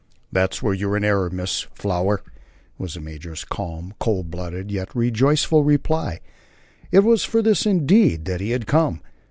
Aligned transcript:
"That's 0.31 0.63
where 0.63 0.73
you 0.73 0.89
are 0.89 0.97
in 0.97 1.03
error, 1.03 1.29
Miss 1.29 1.61
Flower," 1.75 2.23
was 2.79 2.95
the 2.95 2.99
major's 2.99 3.45
calm, 3.45 3.93
cold 3.99 4.31
blooded, 4.31 4.71
yet 4.71 4.95
rejoiceful 4.95 5.63
reply. 5.63 6.21
It 6.91 7.01
was 7.03 7.23
for 7.23 7.43
this, 7.43 7.67
indeed, 7.67 8.25
that 8.25 8.41
he 8.41 8.49
had 8.49 8.65
come. 8.65 9.01